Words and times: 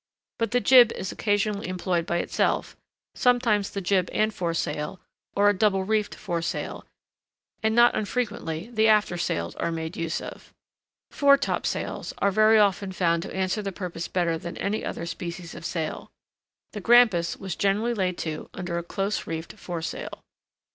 But 0.39 0.49
the 0.49 0.59
jib 0.59 0.91
is 0.93 1.11
occasionally 1.11 1.67
employed 1.67 2.07
by 2.07 2.17
itself,—sometimes 2.17 3.69
the 3.69 3.81
jib 3.81 4.09
and 4.11 4.33
foresail, 4.33 4.99
or 5.35 5.47
a 5.47 5.53
double 5.53 5.83
reefed 5.83 6.15
foresail, 6.15 6.87
and 7.61 7.75
not 7.75 7.93
unfrequently 7.95 8.71
the 8.73 8.87
after 8.87 9.15
sails, 9.15 9.53
are 9.57 9.71
made 9.71 9.95
use 9.95 10.19
of. 10.19 10.51
Foretopsails 11.11 12.13
are 12.17 12.31
very 12.31 12.57
often 12.57 12.91
found 12.91 13.21
to 13.21 13.35
answer 13.35 13.61
the 13.61 13.71
purpose 13.71 14.07
better 14.07 14.39
than 14.39 14.57
any 14.57 14.83
other 14.83 15.05
species 15.05 15.53
of 15.53 15.63
sail. 15.67 16.09
The 16.73 16.81
Grampus 16.81 17.37
was 17.37 17.55
generally 17.55 17.93
laid 17.93 18.17
to 18.25 18.49
under 18.55 18.79
a 18.79 18.83
close 18.83 19.27
reefed 19.27 19.53
foresail. 19.53 20.23